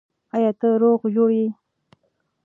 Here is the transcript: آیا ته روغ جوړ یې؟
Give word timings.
آیا 0.35 0.51
ته 0.59 0.67
روغ 0.81 0.99
جوړ 1.15 1.29
یې؟ 1.39 1.47